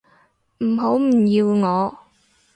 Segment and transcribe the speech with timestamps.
[0.63, 1.95] 唔好唔要我